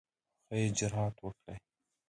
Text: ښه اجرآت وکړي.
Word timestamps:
ښه 0.45 0.55
اجرآت 0.65 1.15
وکړي. 1.25 1.55